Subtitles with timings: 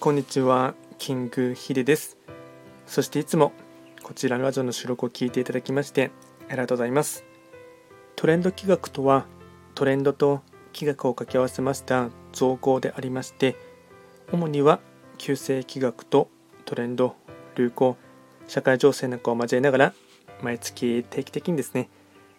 [0.00, 2.16] こんにちは、キングヒデです。
[2.86, 3.52] そしていつも
[4.02, 6.10] こちらのラジオの収録を聞いていただきまして
[6.48, 7.22] ありがとうございます。
[8.16, 9.26] トレンド企画とは
[9.74, 10.40] トレンドと
[10.72, 13.56] 企画を掛け合わせました造語でありまして、
[14.32, 14.80] 主には
[15.18, 16.30] 旧世企画と
[16.64, 17.14] トレンド、
[17.54, 17.98] 流行、
[18.48, 19.94] 社会情勢なんかを交えながら
[20.40, 21.90] 毎月定期的にですね、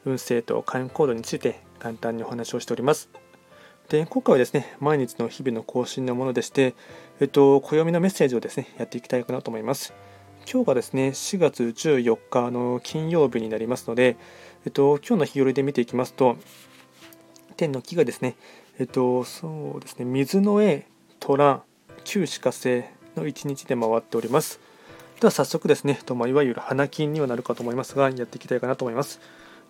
[0.03, 3.11] 運勢と開運行動について簡単にお話をしております。
[3.91, 6.75] で今回はですね、毎日の日々の更新のものでして、
[7.19, 9.93] えっと、暦のメッセージをですね、やっていきたいかなと思います。
[10.49, 14.15] 今日がですね、4月14日の金曜日になりますので、
[14.65, 16.37] えっと、今日の日和で見ていきますと、
[17.57, 18.37] 天の木がですね、
[18.79, 20.87] えっと、そうですね、水の絵、
[21.19, 21.61] 虎、
[22.05, 22.83] 旧歯科星
[23.17, 24.61] の1日で回っております。
[25.19, 29.19] では早速ですね、とまいわゆる花金にはなるかと思いますが、やっていきたいかなと思います。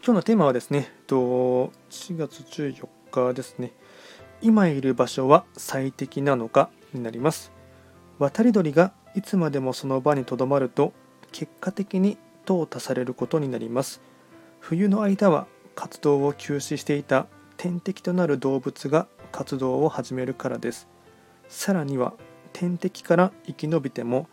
[0.06, 1.72] 今日のテーマはですね、4
[2.18, 3.72] 月14日ですね、
[4.41, 7.52] 今いる場所は最適なのかになります。
[8.18, 10.93] 渡り鳥がいつまでもその場にとどまると
[11.32, 14.01] 結果的に淘汰されることになります。
[14.60, 20.88] 冬の間は活動を休止していた天敵となる動物が活動を始めるからです。
[21.48, 22.13] さらには
[22.54, 24.27] 天敵から生き延びても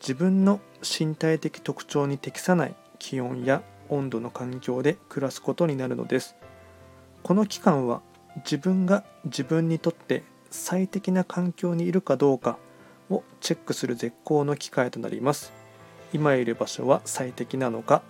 [0.00, 6.36] 自分の身体的特徴に適さない気温や温度の環境で暮らすことになるのです。
[7.22, 8.02] この期間は
[8.38, 12.58] 自分が自分にとって最適な環境にいるかどうか
[13.10, 15.52] をチェックする絶好の機会となります。
[16.12, 18.02] 今いる場所は最適なのか。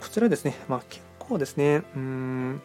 [0.00, 1.82] こちらですね、まあ、結構ですね。
[1.94, 2.62] うん。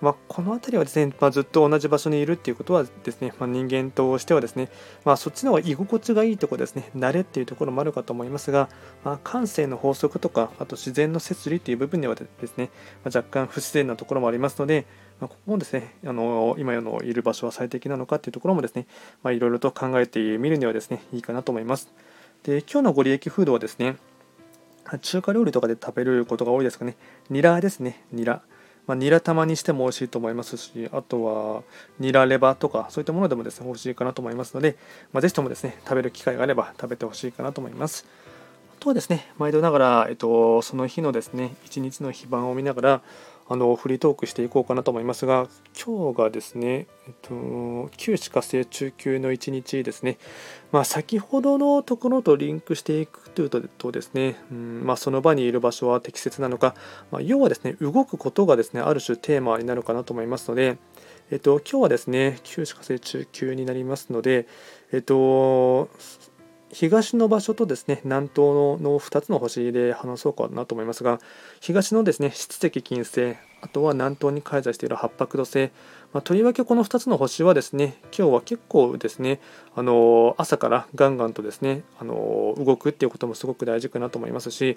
[0.00, 4.70] まあ、この辺りはですね、まあ、ずっと同じ場所にいるっていうことはですね、まあ、人間としてはですね、
[5.04, 8.68] まあ、そっちの方が居心地がいいところですね、慣れっていうところもあるかと思いますが、
[9.04, 12.70] まあ、感性の法則とか、あと自然の摂理っていう部分ではですね、
[13.04, 14.86] ま若干不自然なところもありますので、
[15.20, 18.86] まここもですね、あの今のいる場所は最適なのかっていうところもですね、
[19.24, 21.92] いろいろと考えてみるにはですね、いいかなと思います。
[22.44, 23.96] で、今日のご利益フードはですね、
[25.02, 26.96] 中華料理とかで食べることが多いですかね、
[27.30, 28.42] ニラですね、ニラ。
[28.88, 31.62] まあ、ニラ玉にしても美味しいと思いますし、あとは
[32.00, 34.76] ニラレバとかそういったものでもですね、美味しいかなと思いますので、
[35.12, 38.06] まあ、ぜひともですね、食べる機会があれば食べてほしいかなと思います。
[38.78, 43.02] あとはですね、毎度ながら、えっと、その日のですね、一日の非番を見ながら、
[43.50, 50.18] あのフリートークしていこうかなと思いますが、今日がですね、えっと、旧歯科生中級の1日ですね、
[50.70, 56.74] まあ、先ほどのところとリンクしていくというとですね、うんまあ、その場にいる場所は適切なのか、
[57.10, 60.76] まあ、要はですね、動くことがですね、ある種テーマになるかなと思いますので、
[61.30, 64.46] えっと、今日はですね、旧歯科生中級になりますので、
[64.92, 65.88] えっと、
[66.72, 71.20] 東の場所とですね南東の2つの星で話そうかなと思いますが
[71.60, 75.70] 東のですね七石金星あとは南東に開催している八白土星、
[76.12, 79.40] まあ、とりわけこの2つの星はですね今日は結構ですね
[79.74, 84.76] あの朝からガンガンとですねあの動くっていうこともすごく大事かなと思いますし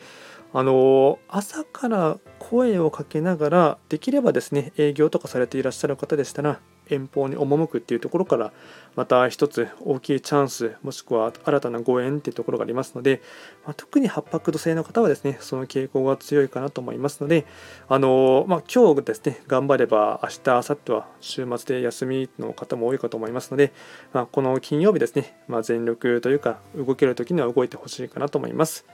[0.53, 2.17] あの朝から
[2.51, 8.51] 声をかけながらできればですね営業とかされていらっしゃる方でしたら遠方に赴くっていうところから
[8.97, 13.21] また一つ大きいチャンスもしくは新たなご縁っていうところがありますので、
[13.63, 17.45] まあ、特に八白土星の方はですねその傾向が強いかなと思いますので
[17.87, 23.71] あの、まあ、今日ですね頑張れば明日明後日は週末で休みの方も多いかと思いますので、
[24.11, 28.85] まあ、この金曜日ですね、ま全力というか動ける時には動いてほしいかなと思います。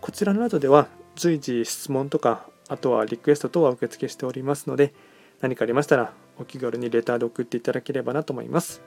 [0.00, 4.94] こちらのラジオでは随時質問とかあとはリクエスト等は受付しておりますので
[5.40, 8.82] 何かありましたらお気軽にレターで送っていただければなと思います。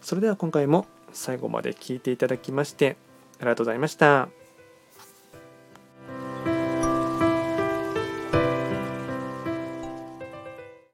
[0.00, 2.96] それでは今回も最後まで聴いていただきまして
[3.38, 4.37] ありがとうございました。